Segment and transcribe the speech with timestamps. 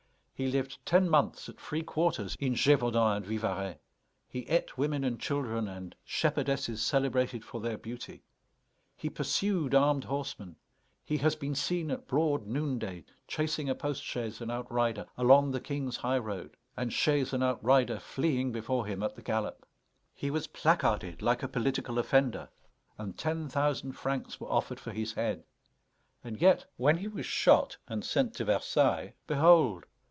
[0.33, 3.77] He lived ten months at free quarters in Gévaudan and Vivarais;
[4.27, 8.23] he ate women and children and "shepherdesses celebrated for their beauty";
[8.97, 10.55] he pursued armed horsemen;
[11.05, 15.61] he has been seen at broad noonday chasing a post chaise and outrider along the
[15.61, 19.67] king's high road, and chaise and outrider fleeing before him at the gallop.
[20.11, 22.49] He was placarded like a political offender,
[22.97, 25.43] and ten thousand francs were offered for his head.
[26.23, 29.85] And yet, when he was shot and sent to Versailles, behold!